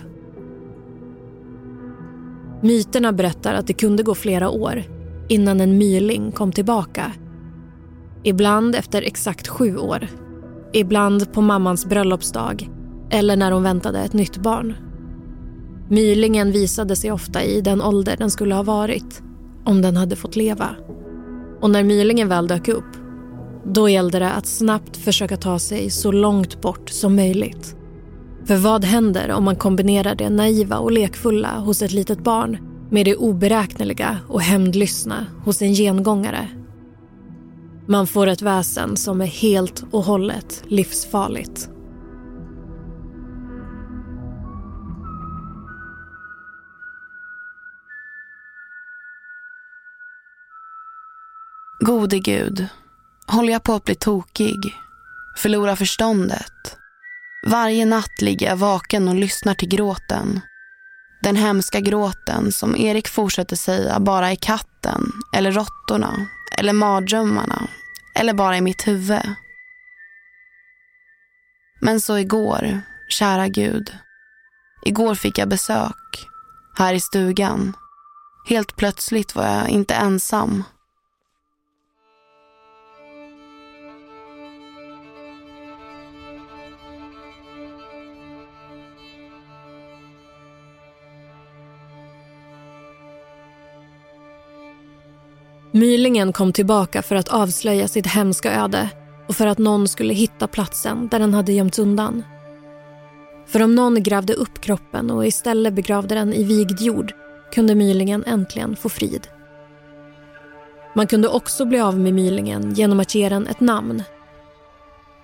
Myterna 2.63 3.13
berättar 3.13 3.55
att 3.55 3.67
det 3.67 3.73
kunde 3.73 4.03
gå 4.03 4.15
flera 4.15 4.51
år 4.51 4.83
innan 5.29 5.61
en 5.61 5.79
myling 5.79 6.33
kom 6.33 6.53
tillbaka. 6.53 7.13
Ibland 8.23 8.75
efter 8.75 9.03
exakt 9.03 9.49
sju 9.49 9.77
år. 9.77 10.07
Ibland 10.73 11.33
på 11.33 11.41
mammans 11.41 11.87
bröllopsdag 11.87 12.71
eller 13.11 13.37
när 13.37 13.53
hon 13.53 13.63
väntade 13.63 13.99
ett 13.99 14.13
nytt 14.13 14.37
barn. 14.37 14.75
Mylingen 15.89 16.53
visade 16.53 16.97
sig 16.97 17.13
ofta 17.13 17.43
i 17.43 17.61
den 17.61 17.83
ålder 17.83 18.17
den 18.17 18.31
skulle 18.31 18.55
ha 18.55 18.63
varit 18.63 19.23
om 19.65 19.83
den 19.83 19.97
hade 19.97 20.17
fått 20.17 20.37
leva. 20.37 20.69
Och 21.61 21.71
när 21.71 21.85
mylingen 21.85 22.29
väl 22.29 22.47
dök 22.47 22.69
upp 22.69 23.00
då 23.65 23.89
gällde 23.89 24.19
det 24.19 24.31
att 24.31 24.47
snabbt 24.47 24.97
försöka 24.97 25.37
ta 25.37 25.59
sig 25.59 25.91
så 25.91 26.13
långt 26.13 26.61
bort 26.61 26.91
som 26.91 27.17
möjligt. 27.17 27.77
För 28.45 28.57
vad 28.57 28.85
händer 28.85 29.31
om 29.31 29.45
man 29.45 29.57
kombinerar 29.57 30.15
det 30.15 30.31
naiva 30.31 30.79
och 30.79 30.93
lekfulla 30.93 31.59
hos 31.59 31.83
ett 31.83 31.93
litet 31.93 32.25
barn 32.25 32.59
med 32.91 33.07
det 33.07 33.17
oberäkneliga 33.17 34.19
och 34.29 34.41
hämndlystna 34.41 35.27
hos 35.45 35.63
en 35.63 35.75
gengångare? 35.75 36.49
Man 37.87 38.07
får 38.07 38.27
ett 38.27 38.43
väsen 38.43 38.97
som 38.97 39.21
är 39.21 39.27
helt 39.27 39.85
och 39.91 40.03
hållet 40.03 40.65
livsfarligt. 40.67 41.71
Gode 51.81 52.19
Gud, 52.19 52.67
håller 53.31 53.53
jag 53.53 53.63
på 53.63 53.75
att 53.75 53.85
bli 53.85 53.95
tokig, 53.95 54.75
förlora 55.37 55.77
förståndet. 55.77 56.77
Varje 57.47 57.87
natt 57.87 58.21
ligger 58.21 58.47
jag 58.47 58.57
vaken 58.57 59.09
och 59.09 59.15
lyssnar 59.15 59.55
till 59.55 59.69
gråten. 59.69 60.41
Den 61.23 61.37
hemska 61.37 61.81
gråten 61.81 62.53
som 62.53 62.77
Erik 62.77 63.09
fortsätter 63.09 63.57
säga 63.57 64.01
bara 64.01 64.31
är 64.31 64.37
katten 64.37 65.13
eller 65.37 65.53
råttorna 65.53 66.27
eller 66.59 66.73
mardrömmarna 66.73 67.69
eller 68.15 68.35
bara 68.35 68.57
i 68.57 68.61
mitt 68.61 68.89
huvud. 68.89 69.35
Men 71.81 72.01
så 72.01 72.19
igår, 72.19 72.81
kära 73.09 73.49
Gud. 73.49 73.95
Igår 74.87 75.15
fick 75.15 75.39
jag 75.39 75.49
besök, 75.49 76.27
här 76.79 76.95
i 76.95 77.01
stugan. 77.01 77.77
Helt 78.49 78.77
plötsligt 78.77 79.35
var 79.35 79.47
jag 79.47 79.69
inte 79.69 79.95
ensam. 79.95 80.65
Mylingen 95.73 96.33
kom 96.33 96.53
tillbaka 96.53 97.03
för 97.03 97.17
att 97.17 97.29
avslöja 97.29 97.89
sitt 97.89 98.07
hemska 98.07 98.53
öde 98.65 98.91
och 99.29 99.37
för 99.37 99.47
att 99.47 99.59
någon 99.59 99.89
skulle 99.89 100.15
hitta 100.15 100.47
platsen 100.47 101.09
där 101.09 101.19
den 101.19 101.35
hade 101.35 101.53
gömts 101.53 101.79
undan. 101.79 102.25
För 103.47 103.63
om 103.63 103.75
någon 103.75 104.03
grävde 104.03 104.33
upp 104.33 104.61
kroppen 104.61 105.11
och 105.11 105.27
istället 105.27 105.75
begravde 105.75 106.15
den 106.15 106.35
i 106.35 106.45
vigd 106.45 106.81
jord 106.81 107.13
kunde 107.53 107.75
mylingen 107.75 108.25
äntligen 108.25 108.77
få 108.77 108.89
frid. 108.89 109.29
Man 110.95 111.07
kunde 111.07 111.29
också 111.29 111.65
bli 111.65 111.81
av 111.81 111.99
med 111.99 112.15
mylingen 112.15 112.75
genom 112.75 113.01
att 113.01 113.15
ge 113.15 113.29
den 113.29 113.47
ett 113.47 113.61
namn. 113.61 114.03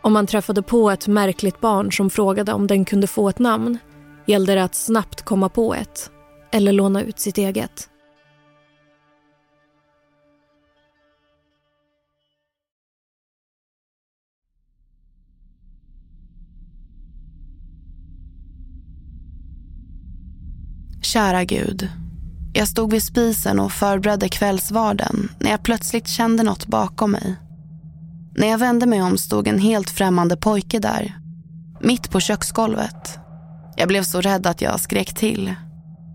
Om 0.03 0.12
man 0.12 0.26
träffade 0.26 0.62
på 0.62 0.91
ett 0.91 1.07
märkligt 1.07 1.61
barn 1.61 1.93
som 1.93 2.11
frågade 2.11 2.53
om 2.53 2.67
den 2.67 2.85
kunde 2.85 3.07
få 3.07 3.29
ett 3.29 3.38
namn 3.38 3.79
gällde 4.26 4.55
det 4.55 4.65
att 4.65 4.75
snabbt 4.75 5.23
komma 5.23 5.49
på 5.49 5.75
ett 5.75 6.11
eller 6.53 6.73
låna 6.73 7.03
ut 7.03 7.19
sitt 7.19 7.38
eget. 7.38 7.88
Kära 21.16 21.44
Gud. 21.44 21.88
Jag 22.52 22.68
stod 22.68 22.92
vid 22.92 23.02
spisen 23.02 23.61
och 23.61 23.73
förberedde 23.73 24.28
kvällsvarden 24.28 25.28
när 25.38 25.50
jag 25.50 25.62
plötsligt 25.62 26.08
kände 26.08 26.42
något 26.42 26.66
bakom 26.66 27.11
mig. 27.11 27.37
När 28.35 28.46
jag 28.46 28.58
vände 28.58 28.87
mig 28.87 29.02
om 29.02 29.18
stod 29.18 29.49
en 29.49 29.58
helt 29.58 29.90
främmande 29.90 30.37
pojke 30.37 30.78
där. 30.78 31.18
Mitt 31.80 32.11
på 32.11 32.20
köksgolvet. 32.20 33.18
Jag 33.76 33.88
blev 33.88 34.02
så 34.02 34.20
rädd 34.20 34.46
att 34.46 34.61
jag 34.61 34.80
skrek 34.80 35.14
till. 35.14 35.54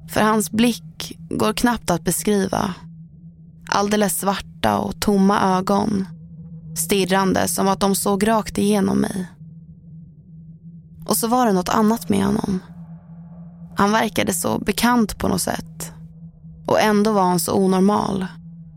För 0.10 0.22
hans 0.22 0.52
blick 0.52 1.18
går 1.30 1.54
knappt 1.54 1.92
att 1.92 2.04
beskriva. 2.04 2.74
Alldeles 3.70 4.20
svarta 4.20 4.78
och 4.78 5.02
tomma 5.02 5.58
ögon. 5.58 6.08
Stirrande 6.76 7.48
som 7.48 7.68
att 7.68 7.80
de 7.80 7.96
såg 7.96 8.28
rakt 8.28 8.58
igenom 8.58 8.98
mig. 8.98 9.28
Och 11.06 11.18
så 11.18 11.28
var 11.28 11.46
det 11.46 11.54
något 11.54 11.70
annat 11.70 12.10
med 12.10 12.26
honom. 12.26 12.60
Han 13.76 13.92
verkade 13.92 14.34
så 14.34 14.60
bekant 14.60 15.18
på 15.18 15.28
något 15.28 15.42
sätt. 15.42 15.94
Och 16.66 16.82
ändå 16.82 17.12
var 17.12 17.24
han 17.24 17.40
så 17.40 17.54
onormal. 17.54 18.26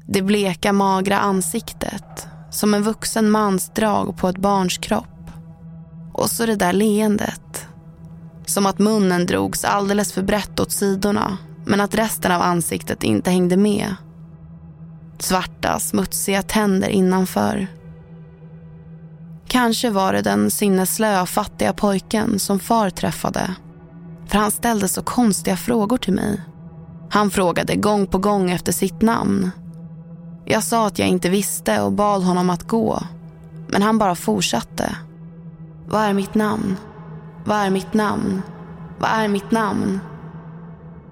Det 0.06 0.22
bleka, 0.22 0.72
magra 0.72 1.18
ansiktet. 1.18 2.26
Som 2.50 2.74
en 2.74 2.82
vuxen 2.82 3.30
mans 3.30 3.70
drag 3.74 4.16
på 4.16 4.28
ett 4.28 4.38
barns 4.38 4.78
kropp. 4.78 5.30
Och 6.12 6.30
så 6.30 6.46
det 6.46 6.56
där 6.56 6.72
leendet. 6.72 7.66
Som 8.46 8.66
att 8.66 8.78
munnen 8.78 9.26
drogs 9.26 9.64
alldeles 9.64 10.12
för 10.12 10.22
brett 10.22 10.60
åt 10.60 10.72
sidorna 10.72 11.38
men 11.66 11.80
att 11.80 11.94
resten 11.94 12.32
av 12.32 12.42
ansiktet 12.42 13.04
inte 13.04 13.30
hängde 13.30 13.56
med. 13.56 13.94
Svarta, 15.18 15.78
smutsiga 15.78 16.42
tänder 16.42 16.88
innanför. 16.88 17.66
Kanske 19.48 19.90
var 19.90 20.12
det 20.12 20.22
den 20.22 20.50
sinneslöa, 20.50 21.26
fattiga 21.26 21.72
pojken 21.72 22.38
som 22.38 22.58
far 22.60 22.90
träffade. 22.90 23.54
För 24.26 24.38
han 24.38 24.50
ställde 24.50 24.88
så 24.88 25.02
konstiga 25.02 25.56
frågor 25.56 25.98
till 25.98 26.12
mig. 26.12 26.40
Han 27.10 27.30
frågade 27.30 27.76
gång 27.76 28.06
på 28.06 28.18
gång 28.18 28.50
efter 28.50 28.72
sitt 28.72 29.02
namn. 29.02 29.50
Jag 30.44 30.62
sa 30.62 30.86
att 30.86 30.98
jag 30.98 31.08
inte 31.08 31.28
visste 31.30 31.80
och 31.80 31.92
bad 31.92 32.22
honom 32.22 32.50
att 32.50 32.62
gå. 32.62 33.02
Men 33.68 33.82
han 33.82 33.98
bara 33.98 34.14
fortsatte. 34.14 34.96
Vad 35.88 36.02
är 36.02 36.12
mitt 36.12 36.34
namn? 36.34 36.76
Vad 37.44 37.58
är 37.58 37.70
mitt 37.70 37.94
namn? 37.94 38.42
Vad 38.98 39.10
är 39.10 39.28
mitt 39.28 39.50
namn? 39.50 40.00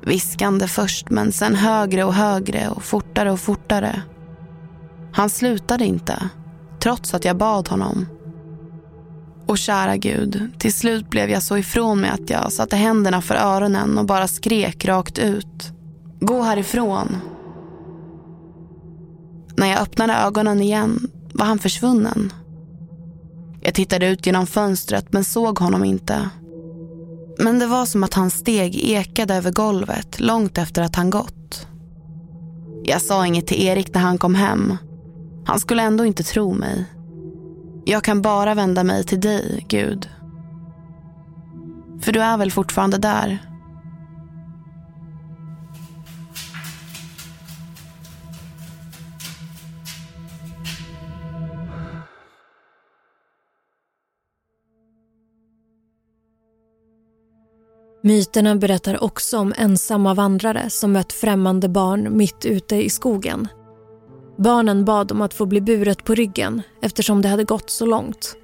Viskande 0.01 0.69
först, 0.69 1.11
men 1.11 1.33
sen 1.33 1.55
högre 1.55 2.05
och 2.05 2.15
högre 2.15 2.69
och 2.69 2.83
fortare 2.83 3.33
och 3.33 3.41
fortare. 3.41 4.03
Han 5.13 5.31
slutade 5.31 5.85
inte, 5.85 6.29
trots 6.81 7.15
att 7.15 7.25
jag 7.25 7.37
bad 7.37 7.69
honom. 7.69 8.07
Och 9.47 9.59
kära 9.59 9.97
Gud, 9.97 10.51
till 10.59 10.73
slut 10.73 11.11
blev 11.11 11.31
jag 11.31 11.43
så 11.43 11.59
ifrån 11.59 12.01
mig 12.01 12.11
att 12.11 12.31
jag 12.31 12.53
satte 12.53 12.77
händerna 12.77 13.23
för 13.23 13.35
öronen 13.35 13.99
och 13.99 14.07
bara 14.07 14.29
skrek 14.29 14.85
rakt 14.85 15.19
ut. 15.19 15.73
Gå 16.21 16.43
härifrån. 16.43 17.17
När 19.57 19.67
jag 19.67 19.81
öppnade 19.81 20.15
ögonen 20.15 20.61
igen 20.61 21.11
var 21.33 21.47
han 21.47 21.59
försvunnen. 21.59 22.33
Jag 23.63 23.75
tittade 23.75 24.07
ut 24.07 24.27
genom 24.27 24.47
fönstret 24.47 25.13
men 25.13 25.25
såg 25.25 25.59
honom 25.59 25.85
inte. 25.85 26.31
Men 27.39 27.59
det 27.59 27.67
var 27.67 27.87
som 27.87 28.05
att 28.05 28.15
hans 28.15 28.35
steg 28.35 28.77
ekade 28.77 29.35
över 29.35 29.51
golvet 29.53 30.21
långt 30.21 30.59
efter 30.59 30.83
att 30.83 30.97
han 30.97 31.11
gått. 31.11 31.67
Jag 32.85 33.03
sa 33.03 33.27
inget 33.27 33.47
till 33.47 33.63
Erik 33.63 33.95
när 33.95 34.01
han 34.01 34.19
kom 34.19 34.35
hem. 34.35 34.77
Han 35.45 35.61
skulle 35.61 35.83
ändå 35.83 36.05
inte 36.05 36.23
tro 36.23 36.55
mig. 36.55 36.85
Jag 37.85 38.05
kan 38.05 38.23
bara 38.23 38.55
vända 38.55 38.85
mig 38.85 39.05
till 39.05 39.21
dig, 39.21 39.67
Gud. 39.69 40.09
För 42.03 42.13
du 42.13 42.21
är 42.23 42.37
väl 42.37 42.51
fortfarande 42.51 42.99
där? 42.99 43.39
Myterna 58.05 58.57
berättar 58.57 59.05
också 59.05 59.39
om 59.39 59.55
ensamma 59.57 60.15
vandrare 60.15 60.71
som 60.71 60.93
mött 60.93 61.13
främmande 61.13 61.69
barn 61.69 62.17
mitt 62.17 62.45
ute 62.45 62.77
i 62.77 62.91
skogen. 62.91 63.49
Barnen 64.43 64.85
bad 64.85 65.13
om 65.13 65.23
att 65.23 65.35
få 65.35 65.47
bli 65.47 65.61
buret 65.61 66.05
på 66.05 66.15
ryggen 66.15 66.63
eftersom 66.83 67.23
det 67.23 67.29
hade 67.29 67.45
gått 67.45 67.71
så 67.71 67.87
långt. 67.87 68.37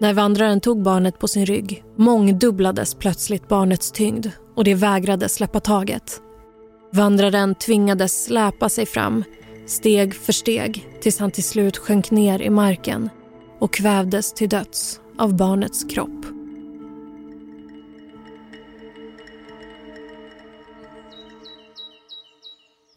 När 0.00 0.14
vandraren 0.14 0.60
tog 0.60 0.82
barnet 0.82 1.18
på 1.18 1.28
sin 1.28 1.46
rygg 1.46 1.84
mångdubblades 1.96 2.94
plötsligt 2.94 3.48
barnets 3.48 3.92
tyngd 3.92 4.26
och 4.54 4.64
det 4.64 4.74
vägrade 4.74 5.28
släppa 5.28 5.60
taget. 5.60 6.20
Vandraren 6.92 7.54
tvingades 7.54 8.24
släpa 8.24 8.68
sig 8.68 8.86
fram, 8.86 9.24
steg 9.66 10.14
för 10.14 10.32
steg 10.32 10.88
tills 11.00 11.18
han 11.18 11.30
till 11.30 11.44
slut 11.44 11.76
sjönk 11.76 12.10
ner 12.10 12.42
i 12.42 12.50
marken 12.50 13.10
och 13.58 13.72
kvävdes 13.72 14.32
till 14.32 14.48
döds 14.48 15.00
av 15.18 15.36
barnets 15.36 15.84
kropp. 15.84 16.26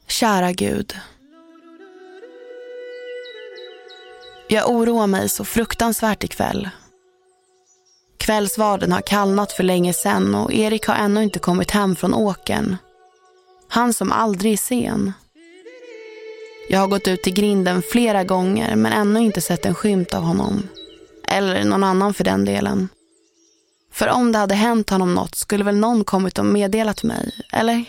Kära 0.07 0.51
Gud. 0.51 0.93
Jag 4.49 4.69
oroar 4.69 5.07
mig 5.07 5.29
så 5.29 5.45
fruktansvärt 5.45 6.23
ikväll. 6.23 6.69
Kvällsvarden 8.17 8.91
har 8.91 9.01
kallnat 9.01 9.51
för 9.51 9.63
länge 9.63 9.93
sen 9.93 10.35
och 10.35 10.53
Erik 10.53 10.87
har 10.87 10.95
ännu 10.95 11.23
inte 11.23 11.39
kommit 11.39 11.71
hem 11.71 11.95
från 11.95 12.13
åkern. 12.13 12.77
Han 13.69 13.93
som 13.93 14.11
aldrig 14.11 14.53
är 14.53 14.57
sen. 14.57 15.13
Jag 16.69 16.79
har 16.79 16.87
gått 16.87 17.07
ut 17.07 17.23
till 17.23 17.33
grinden 17.33 17.81
flera 17.91 18.23
gånger 18.23 18.75
men 18.75 18.93
ännu 18.93 19.19
inte 19.19 19.41
sett 19.41 19.65
en 19.65 19.75
skymt 19.75 20.13
av 20.13 20.23
honom. 20.23 20.69
Eller 21.27 21.63
någon 21.63 21.83
annan 21.83 22.13
för 22.13 22.23
den 22.23 22.45
delen. 22.45 22.89
För 23.93 24.07
om 24.07 24.31
det 24.31 24.37
hade 24.37 24.55
hänt 24.55 24.89
honom 24.89 25.15
något 25.15 25.35
skulle 25.35 25.63
väl 25.63 25.77
någon 25.77 26.03
kommit 26.03 26.39
och 26.39 26.45
meddelat 26.45 27.03
mig, 27.03 27.31
eller? 27.53 27.85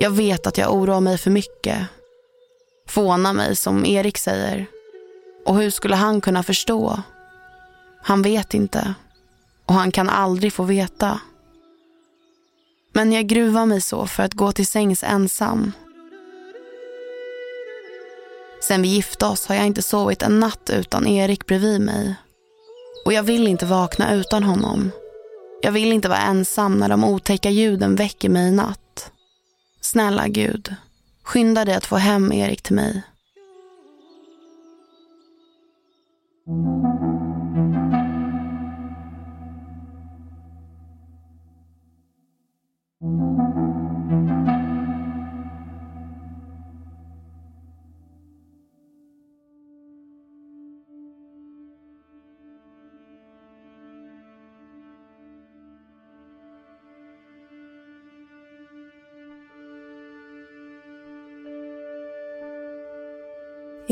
Jag 0.00 0.10
vet 0.10 0.46
att 0.46 0.58
jag 0.58 0.74
oroar 0.74 1.00
mig 1.00 1.18
för 1.18 1.30
mycket. 1.30 1.78
Fåna 2.90 3.32
mig 3.32 3.56
som 3.56 3.86
Erik 3.86 4.18
säger. 4.18 4.66
Och 5.46 5.56
hur 5.56 5.70
skulle 5.70 5.96
han 5.96 6.20
kunna 6.20 6.42
förstå? 6.42 7.02
Han 8.02 8.22
vet 8.22 8.54
inte. 8.54 8.94
Och 9.66 9.74
han 9.74 9.90
kan 9.90 10.08
aldrig 10.08 10.52
få 10.52 10.62
veta. 10.62 11.20
Men 12.92 13.12
jag 13.12 13.26
gruvar 13.26 13.66
mig 13.66 13.80
så 13.80 14.06
för 14.06 14.22
att 14.22 14.34
gå 14.34 14.52
till 14.52 14.66
sängs 14.66 15.02
ensam. 15.02 15.72
Sen 18.62 18.82
vi 18.82 18.88
gifte 18.88 19.26
oss 19.26 19.46
har 19.46 19.54
jag 19.54 19.66
inte 19.66 19.82
sovit 19.82 20.22
en 20.22 20.40
natt 20.40 20.70
utan 20.72 21.06
Erik 21.06 21.46
bredvid 21.46 21.80
mig. 21.80 22.14
Och 23.04 23.12
jag 23.12 23.22
vill 23.22 23.48
inte 23.48 23.66
vakna 23.66 24.14
utan 24.14 24.42
honom. 24.42 24.90
Jag 25.62 25.72
vill 25.72 25.92
inte 25.92 26.08
vara 26.08 26.20
ensam 26.20 26.78
när 26.78 26.88
de 26.88 27.04
otäcka 27.04 27.50
ljuden 27.50 27.96
väcker 27.96 28.28
mig 28.28 28.48
i 28.48 28.52
natt. 28.52 29.10
Snälla 29.80 30.28
Gud, 30.28 30.74
skynda 31.30 31.64
dig 31.64 31.74
att 31.74 31.86
få 31.86 31.96
hem 31.96 32.32
Erik 32.32 32.62
till 32.62 32.74
mig. 32.74 33.02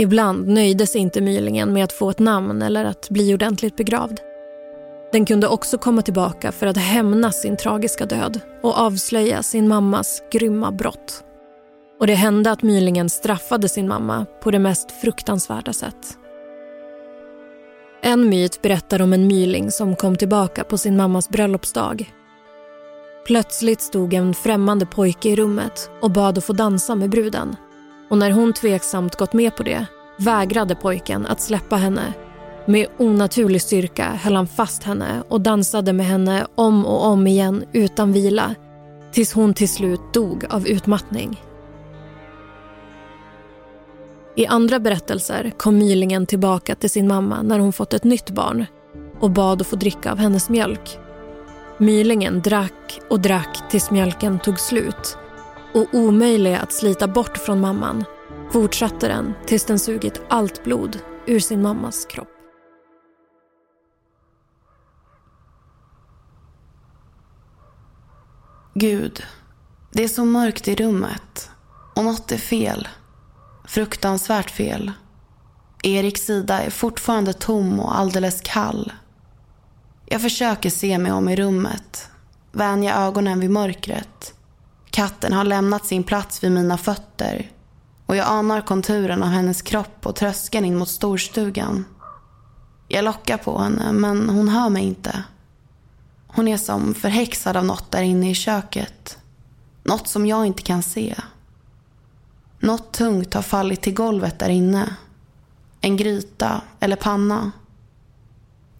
Ibland 0.00 0.48
nöjde 0.48 0.86
sig 0.86 1.00
inte 1.00 1.20
mylingen 1.20 1.72
med 1.72 1.84
att 1.84 1.92
få 1.92 2.10
ett 2.10 2.18
namn 2.18 2.62
eller 2.62 2.84
att 2.84 3.10
bli 3.10 3.34
ordentligt 3.34 3.76
begravd. 3.76 4.20
Den 5.12 5.24
kunde 5.24 5.48
också 5.48 5.78
komma 5.78 6.02
tillbaka 6.02 6.52
för 6.52 6.66
att 6.66 6.76
hämnas 6.76 7.42
sin 7.42 7.56
tragiska 7.56 8.06
död 8.06 8.40
och 8.62 8.78
avslöja 8.78 9.42
sin 9.42 9.68
mammas 9.68 10.22
grymma 10.32 10.72
brott. 10.72 11.24
Och 12.00 12.06
det 12.06 12.14
hände 12.14 12.50
att 12.50 12.62
mylingen 12.62 13.08
straffade 13.08 13.68
sin 13.68 13.88
mamma 13.88 14.26
på 14.42 14.50
det 14.50 14.58
mest 14.58 14.92
fruktansvärda 14.92 15.72
sätt. 15.72 16.18
En 18.02 18.28
myt 18.28 18.62
berättar 18.62 19.02
om 19.02 19.12
en 19.12 19.26
myling 19.26 19.70
som 19.70 19.96
kom 19.96 20.16
tillbaka 20.16 20.64
på 20.64 20.78
sin 20.78 20.96
mammas 20.96 21.28
bröllopsdag. 21.28 22.12
Plötsligt 23.26 23.80
stod 23.80 24.14
en 24.14 24.34
främmande 24.34 24.86
pojke 24.86 25.28
i 25.28 25.36
rummet 25.36 25.90
och 26.00 26.10
bad 26.10 26.38
att 26.38 26.44
få 26.44 26.52
dansa 26.52 26.94
med 26.94 27.10
bruden 27.10 27.56
och 28.08 28.18
när 28.18 28.30
hon 28.30 28.52
tveksamt 28.52 29.16
gått 29.16 29.32
med 29.32 29.56
på 29.56 29.62
det 29.62 29.86
vägrade 30.18 30.74
pojken 30.74 31.26
att 31.26 31.40
släppa 31.40 31.76
henne 31.76 32.12
Med 32.66 32.86
onaturlig 32.98 33.62
styrka 33.62 34.04
höll 34.04 34.36
han 34.36 34.46
fast 34.46 34.82
henne 34.82 35.22
och 35.28 35.40
dansade 35.40 35.92
med 35.92 36.06
henne 36.06 36.46
om 36.54 36.86
och 36.86 37.06
om 37.06 37.26
igen 37.26 37.64
utan 37.72 38.12
vila 38.12 38.54
tills 39.12 39.32
hon 39.32 39.54
till 39.54 39.68
slut 39.68 40.00
dog 40.12 40.44
av 40.50 40.68
utmattning. 40.68 41.42
I 44.36 44.46
andra 44.46 44.78
berättelser 44.78 45.52
kom 45.56 45.78
mylingen 45.78 46.26
tillbaka 46.26 46.74
till 46.74 46.90
sin 46.90 47.08
mamma 47.08 47.42
när 47.42 47.58
hon 47.58 47.72
fått 47.72 47.94
ett 47.94 48.04
nytt 48.04 48.30
barn 48.30 48.66
och 49.20 49.30
bad 49.30 49.60
att 49.60 49.66
få 49.66 49.76
dricka 49.76 50.12
av 50.12 50.18
hennes 50.18 50.48
mjölk. 50.48 50.98
Mylingen 51.78 52.42
drack 52.42 53.00
och 53.10 53.20
drack 53.20 53.70
tills 53.70 53.90
mjölken 53.90 54.38
tog 54.38 54.60
slut 54.60 55.16
och 55.74 55.86
omöjlig 55.92 56.54
att 56.54 56.72
slita 56.72 57.08
bort 57.08 57.38
från 57.38 57.60
mamman 57.60 58.04
fortsatte 58.50 59.08
den 59.08 59.34
tills 59.46 59.64
den 59.64 59.78
sugit 59.78 60.20
allt 60.28 60.64
blod 60.64 60.98
ur 61.26 61.40
sin 61.40 61.62
mammas 61.62 62.06
kropp. 62.06 62.28
Gud, 68.74 69.22
det 69.92 70.04
är 70.04 70.08
så 70.08 70.24
mörkt 70.24 70.68
i 70.68 70.74
rummet 70.74 71.50
och 71.96 72.04
något 72.04 72.32
är 72.32 72.38
fel. 72.38 72.88
Fruktansvärt 73.64 74.50
fel. 74.50 74.92
Eriks 75.82 76.20
sida 76.20 76.62
är 76.62 76.70
fortfarande 76.70 77.32
tom 77.32 77.80
och 77.80 77.98
alldeles 77.98 78.40
kall. 78.40 78.92
Jag 80.06 80.22
försöker 80.22 80.70
se 80.70 80.98
mig 80.98 81.12
om 81.12 81.28
i 81.28 81.36
rummet, 81.36 82.10
vänja 82.52 82.96
ögonen 82.96 83.40
vid 83.40 83.50
mörkret. 83.50 84.34
Katten 84.98 85.32
har 85.32 85.44
lämnat 85.44 85.86
sin 85.86 86.04
plats 86.04 86.44
vid 86.44 86.52
mina 86.52 86.78
fötter 86.78 87.50
och 88.06 88.16
jag 88.16 88.26
anar 88.28 88.60
konturen 88.60 89.22
av 89.22 89.28
hennes 89.28 89.62
kropp 89.62 90.06
och 90.06 90.16
tröskeln 90.16 90.64
in 90.64 90.78
mot 90.78 90.88
storstugan. 90.88 91.84
Jag 92.88 93.04
lockar 93.04 93.36
på 93.36 93.58
henne, 93.58 93.92
men 93.92 94.28
hon 94.28 94.48
hör 94.48 94.68
mig 94.68 94.84
inte. 94.84 95.22
Hon 96.26 96.48
är 96.48 96.56
som 96.56 96.94
förhäxad 96.94 97.56
av 97.56 97.64
något 97.64 97.90
där 97.90 98.02
inne 98.02 98.30
i 98.30 98.34
köket. 98.34 99.18
Något 99.82 100.08
som 100.08 100.26
jag 100.26 100.46
inte 100.46 100.62
kan 100.62 100.82
se. 100.82 101.14
Något 102.58 102.92
tungt 102.92 103.34
har 103.34 103.42
fallit 103.42 103.82
till 103.82 103.94
golvet 103.94 104.38
där 104.38 104.48
inne. 104.48 104.96
En 105.80 105.96
gryta 105.96 106.62
eller 106.80 106.96
panna. 106.96 107.52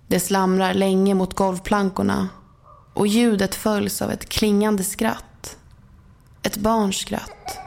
Det 0.07 0.20
slamrar 0.20 0.74
länge 0.74 1.14
mot 1.14 1.35
golvplankorna 1.35 2.28
och 2.94 3.07
ljudet 3.07 3.54
följs 3.54 4.02
av 4.02 4.11
ett 4.11 4.28
klingande 4.28 4.85
skratt. 4.85 5.24
Ett 6.42 6.57
barns 6.57 6.96
skratt. 6.96 7.59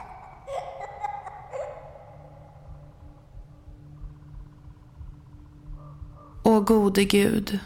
Åh 6.44 6.60
gode 6.64 7.04
gud, 7.04 7.60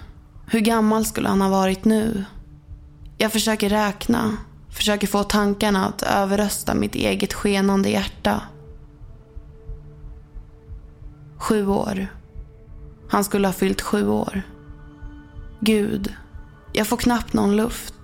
hur 0.47 0.59
gammal 0.59 1.05
skulle 1.05 1.29
han 1.29 1.41
ha 1.41 1.49
varit 1.49 1.85
nu? 1.85 2.25
Jag 3.17 3.31
försöker 3.31 3.69
räkna, 3.69 4.37
försöker 4.69 5.07
få 5.07 5.23
tankarna 5.23 5.87
att 5.87 6.01
överrösta 6.01 6.73
mitt 6.73 6.95
eget 6.95 7.33
skenande 7.33 7.89
hjärta. 7.89 8.41
Sju 11.37 11.67
år. 11.67 12.07
Han 13.09 13.23
skulle 13.23 13.47
ha 13.47 13.53
fyllt 13.53 13.81
sju 13.81 14.07
år. 14.07 14.41
Gud, 15.59 16.13
jag 16.73 16.87
får 16.87 16.97
knappt 16.97 17.33
någon 17.33 17.55
luft. 17.55 17.94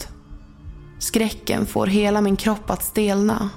Skräcken 1.02 1.66
får 1.66 1.88
hela 1.88 2.22
min 2.22 2.36
kropp 2.36 2.70
att 2.70 2.84
stelna. 2.84 3.50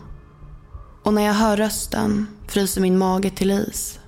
Och 1.03 1.15
när 1.15 1.23
jag 1.23 1.35
hör 1.35 1.57
rösten 1.57 2.27
fryser 2.49 2.81
min 2.81 2.99
mage 2.99 3.31
till 3.31 3.51
is. 3.51 4.01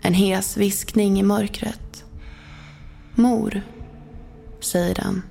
En 0.00 0.14
hes 0.14 0.56
viskning 0.56 1.20
i 1.20 1.22
mörkret. 1.22 2.04
Mor, 3.14 3.62
säger 4.60 4.94
den. 4.94 5.22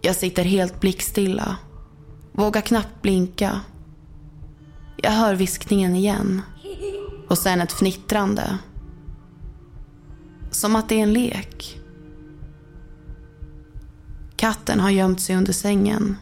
Jag 0.00 0.16
sitter 0.16 0.44
helt 0.44 0.80
blickstilla. 0.80 1.56
Vågar 2.32 2.60
knappt 2.60 3.02
blinka. 3.02 3.60
Jag 4.96 5.10
hör 5.10 5.34
viskningen 5.34 5.96
igen. 5.96 6.42
Och 7.28 7.38
sen 7.38 7.60
ett 7.60 7.72
fnittrande. 7.72 8.58
Som 10.50 10.76
att 10.76 10.88
det 10.88 10.94
är 10.94 11.02
en 11.02 11.12
lek. 11.12 11.77
Katten 14.38 14.80
har 14.80 14.90
gömt 14.90 15.20
sig 15.20 15.36
under 15.36 15.52
sängen. 15.52 16.16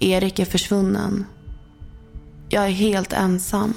Erik 0.00 0.38
är 0.38 0.44
försvunnen. 0.44 1.24
Jag 2.48 2.64
är 2.64 2.70
helt 2.70 3.12
ensam. 3.12 3.74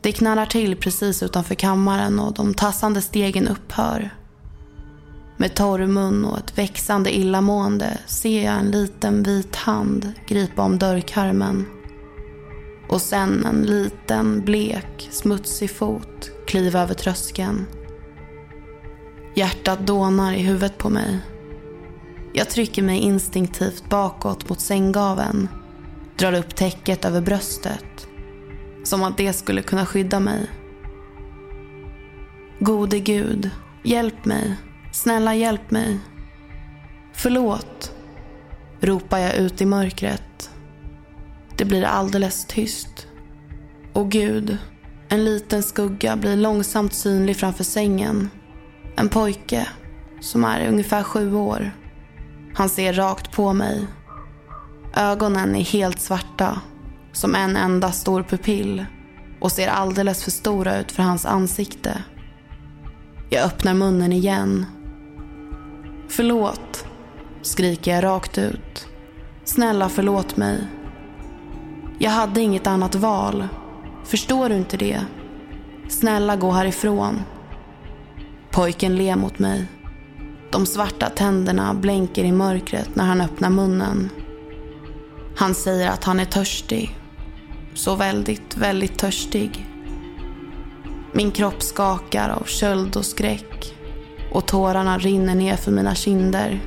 Det 0.00 0.12
knallar 0.12 0.46
till 0.46 0.76
precis 0.76 1.22
utanför 1.22 1.54
kammaren 1.54 2.18
och 2.18 2.34
de 2.34 2.54
tassande 2.54 3.02
stegen 3.02 3.48
upphör. 3.48 4.10
Med 5.36 5.54
torr 5.54 5.86
mun 5.86 6.24
och 6.24 6.38
ett 6.38 6.58
växande 6.58 7.16
illamående 7.16 7.98
ser 8.06 8.44
jag 8.44 8.54
en 8.54 8.70
liten 8.70 9.22
vit 9.22 9.56
hand 9.56 10.12
gripa 10.28 10.62
om 10.62 10.78
dörrkarmen. 10.78 11.66
Och 12.88 13.00
sen 13.00 13.46
en 13.46 13.62
liten, 13.62 14.44
blek, 14.44 15.08
smutsig 15.10 15.70
fot 15.70 16.30
kliva 16.46 16.80
över 16.80 16.94
tröskeln. 16.94 17.66
Hjärtat 19.34 19.86
dånar 19.86 20.32
i 20.32 20.42
huvudet 20.42 20.78
på 20.78 20.90
mig. 20.90 21.18
Jag 22.32 22.50
trycker 22.50 22.82
mig 22.82 22.98
instinktivt 22.98 23.88
bakåt 23.88 24.48
mot 24.48 24.60
sänggaven. 24.60 25.48
Drar 26.16 26.32
upp 26.32 26.54
täcket 26.54 27.04
över 27.04 27.20
bröstet. 27.20 28.08
Som 28.84 29.02
att 29.02 29.16
det 29.16 29.32
skulle 29.32 29.62
kunna 29.62 29.86
skydda 29.86 30.20
mig. 30.20 30.50
Gode 32.60 32.98
Gud, 32.98 33.50
hjälp 33.82 34.24
mig. 34.24 34.56
Snälla 34.92 35.34
hjälp 35.34 35.70
mig. 35.70 35.98
Förlåt, 37.12 37.92
ropar 38.80 39.18
jag 39.18 39.36
ut 39.36 39.60
i 39.60 39.66
mörkret. 39.66 40.50
Det 41.56 41.64
blir 41.64 41.84
alldeles 41.84 42.46
tyst. 42.46 43.06
Och 43.92 44.10
Gud, 44.10 44.58
en 45.08 45.24
liten 45.24 45.62
skugga 45.62 46.16
blir 46.16 46.36
långsamt 46.36 46.94
synlig 46.94 47.36
framför 47.36 47.64
sängen. 47.64 48.30
En 48.98 49.08
pojke 49.08 49.68
som 50.20 50.44
är 50.44 50.68
ungefär 50.68 51.02
sju 51.02 51.34
år. 51.34 51.70
Han 52.54 52.68
ser 52.68 52.92
rakt 52.92 53.32
på 53.32 53.52
mig. 53.52 53.86
Ögonen 54.96 55.56
är 55.56 55.64
helt 55.64 56.00
svarta, 56.00 56.60
som 57.12 57.34
en 57.34 57.56
enda 57.56 57.92
stor 57.92 58.22
pupill 58.22 58.86
och 59.40 59.52
ser 59.52 59.68
alldeles 59.68 60.24
för 60.24 60.30
stora 60.30 60.78
ut 60.78 60.92
för 60.92 61.02
hans 61.02 61.26
ansikte. 61.26 62.02
Jag 63.30 63.44
öppnar 63.44 63.74
munnen 63.74 64.12
igen. 64.12 64.66
Förlåt, 66.08 66.86
skriker 67.42 67.94
jag 67.94 68.04
rakt 68.04 68.38
ut. 68.38 68.86
Snälla 69.44 69.88
förlåt 69.88 70.36
mig. 70.36 70.66
Jag 71.98 72.10
hade 72.10 72.40
inget 72.40 72.66
annat 72.66 72.94
val. 72.94 73.48
Förstår 74.04 74.48
du 74.48 74.54
inte 74.56 74.76
det? 74.76 75.00
Snälla 75.88 76.36
gå 76.36 76.50
härifrån. 76.50 77.22
Pojken 78.50 78.96
ler 78.96 79.16
mot 79.16 79.38
mig. 79.38 79.66
De 80.50 80.66
svarta 80.66 81.08
tänderna 81.08 81.74
blänker 81.74 82.24
i 82.24 82.32
mörkret 82.32 82.96
när 82.96 83.04
han 83.04 83.20
öppnar 83.20 83.50
munnen. 83.50 84.10
Han 85.36 85.54
säger 85.54 85.88
att 85.88 86.04
han 86.04 86.20
är 86.20 86.24
törstig. 86.24 86.96
Så 87.74 87.94
väldigt, 87.94 88.56
väldigt 88.56 88.98
törstig. 88.98 89.66
Min 91.12 91.30
kropp 91.30 91.62
skakar 91.62 92.28
av 92.28 92.44
köld 92.44 92.96
och 92.96 93.04
skräck 93.04 93.74
och 94.32 94.46
tårarna 94.46 94.98
rinner 94.98 95.34
ner 95.34 95.56
för 95.56 95.72
mina 95.72 95.94
kinder. 95.94 96.60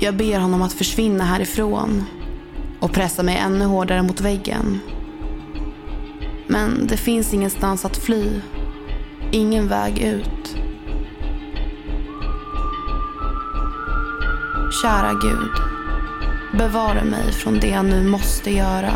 Jag 0.00 0.16
ber 0.16 0.38
honom 0.38 0.62
att 0.62 0.72
försvinna 0.72 1.24
härifrån 1.24 2.04
och 2.80 2.92
pressar 2.92 3.22
mig 3.22 3.36
ännu 3.36 3.64
hårdare 3.64 4.02
mot 4.02 4.20
väggen. 4.20 4.80
Men 6.46 6.86
det 6.86 6.96
finns 6.96 7.34
ingenstans 7.34 7.84
att 7.84 7.96
fly. 7.96 8.40
Ingen 9.34 9.68
väg 9.68 9.98
ut. 9.98 10.56
Kära 14.82 15.12
Gud, 15.22 15.50
bevara 16.58 17.04
mig 17.04 17.32
från 17.32 17.54
det 17.60 17.66
jag 17.66 17.84
nu 17.84 18.08
måste 18.08 18.50
göra. 18.50 18.92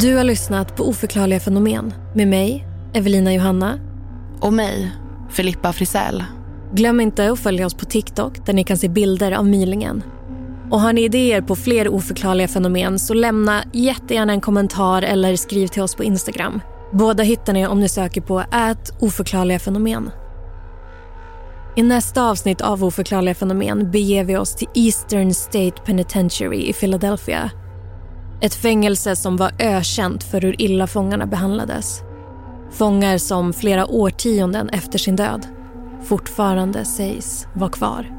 Du 0.00 0.16
har 0.16 0.24
lyssnat 0.24 0.76
på 0.76 0.88
Oförklarliga 0.88 1.40
fenomen 1.40 1.94
med 2.14 2.28
mig, 2.28 2.66
Evelina 2.94 3.34
Johanna. 3.34 3.78
Och 4.40 4.52
mig, 4.52 4.92
Filippa 5.30 5.72
Frisell. 5.72 6.24
Glöm 6.72 7.00
inte 7.00 7.30
att 7.30 7.38
följa 7.38 7.66
oss 7.66 7.74
på 7.74 7.84
TikTok 7.84 8.46
där 8.46 8.52
ni 8.52 8.64
kan 8.64 8.76
se 8.76 8.88
bilder 8.88 9.32
av 9.32 9.46
mylingen. 9.46 10.02
Och 10.70 10.80
har 10.80 10.92
ni 10.92 11.04
idéer 11.04 11.40
på 11.40 11.56
fler 11.56 11.88
oförklarliga 11.88 12.48
fenomen 12.48 12.98
så 12.98 13.14
lämna 13.14 13.64
jättegärna 13.72 14.32
en 14.32 14.40
kommentar 14.40 15.02
eller 15.02 15.36
skriv 15.36 15.66
till 15.66 15.82
oss 15.82 15.94
på 15.94 16.04
Instagram. 16.04 16.60
Båda 16.92 17.22
hittar 17.22 17.52
ni 17.52 17.66
om 17.66 17.80
ni 17.80 17.88
söker 17.88 18.20
på 18.20 18.40
ät 18.40 19.02
oförklarliga 19.02 19.58
fenomen. 19.58 20.10
I 21.76 21.82
nästa 21.82 22.30
avsnitt 22.30 22.60
av 22.60 22.84
Oförklarliga 22.84 23.34
fenomen 23.34 23.90
beger 23.90 24.24
vi 24.24 24.36
oss 24.36 24.56
till 24.56 24.68
Eastern 24.74 25.34
State 25.34 25.82
Penitentiary 25.84 26.68
i 26.68 26.72
Philadelphia. 26.72 27.50
Ett 28.40 28.54
fängelse 28.54 29.16
som 29.16 29.36
var 29.36 29.52
ökänt 29.58 30.24
för 30.24 30.40
hur 30.40 30.62
illa 30.62 30.86
fångarna 30.86 31.26
behandlades. 31.26 32.02
Fångar 32.70 33.18
som 33.18 33.52
flera 33.52 33.86
årtionden 33.86 34.68
efter 34.68 34.98
sin 34.98 35.16
död 35.16 35.46
fortfarande 36.02 36.84
sägs 36.84 37.46
vara 37.54 37.70
kvar. 37.70 38.12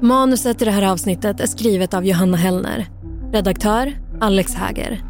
Manuset 0.00 0.62
i 0.62 0.64
det 0.64 0.70
här 0.70 0.92
avsnittet 0.92 1.40
är 1.40 1.46
skrivet 1.46 1.94
av 1.94 2.06
Johanna 2.06 2.36
Hellner. 2.36 2.86
Redaktör 3.32 3.92
Alex 4.20 4.54
Häger. 4.54 5.02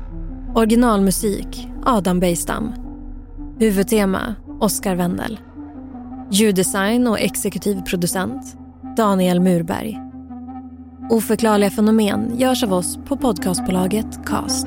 Originalmusik 0.54 1.68
Adam 1.84 2.20
Bejstam. 2.20 2.74
Huvudtema 3.58 4.34
Oscar 4.60 4.94
Wendel. 4.94 5.40
Ljuddesign 6.30 7.06
och 7.06 7.20
exekutiv 7.20 7.82
producent 7.82 8.56
Daniel 8.96 9.40
Murberg. 9.40 10.07
Oförklarliga 11.10 11.70
fenomen 11.70 12.38
görs 12.38 12.62
av 12.62 12.72
oss 12.72 12.96
på 12.96 13.16
podcastbolaget 13.16 14.26
Cast. 14.26 14.66